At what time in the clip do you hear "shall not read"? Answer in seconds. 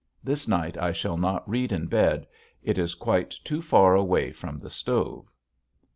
0.93-1.71